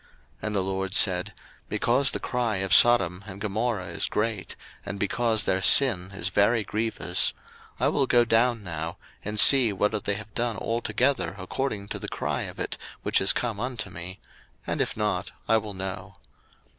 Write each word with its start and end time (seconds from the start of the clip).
01:018:020 0.01 0.09
And 0.47 0.55
the 0.55 0.61
LORD 0.63 0.93
said, 0.95 1.33
Because 1.69 2.09
the 2.09 2.19
cry 2.19 2.55
of 2.55 2.73
Sodom 2.73 3.23
and 3.27 3.39
Gomorrah 3.39 3.85
is 3.89 4.09
great, 4.09 4.55
and 4.83 4.99
because 4.99 5.43
their 5.45 5.61
sin 5.61 6.09
is 6.15 6.29
very 6.29 6.63
grievous; 6.63 7.33
01:018:021 7.79 7.85
I 7.85 7.87
will 7.89 8.07
go 8.07 8.25
down 8.25 8.63
now, 8.63 8.97
and 9.23 9.39
see 9.39 9.71
whether 9.71 9.99
they 9.99 10.15
have 10.15 10.33
done 10.33 10.57
altogether 10.57 11.35
according 11.37 11.87
to 11.89 11.99
the 11.99 12.07
cry 12.09 12.41
of 12.49 12.59
it, 12.59 12.79
which 13.03 13.21
is 13.21 13.31
come 13.31 13.59
unto 13.59 13.91
me; 13.91 14.17
and 14.65 14.81
if 14.81 14.97
not, 14.97 15.29
I 15.47 15.57
will 15.57 15.75
know. 15.75 16.15